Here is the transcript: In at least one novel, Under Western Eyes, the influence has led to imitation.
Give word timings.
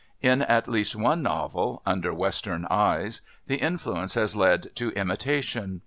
In 0.23 0.41
at 0.41 0.67
least 0.67 0.95
one 0.95 1.21
novel, 1.21 1.83
Under 1.85 2.11
Western 2.11 2.65
Eyes, 2.71 3.21
the 3.45 3.57
influence 3.57 4.15
has 4.15 4.35
led 4.35 4.75
to 4.77 4.89
imitation. 4.93 5.79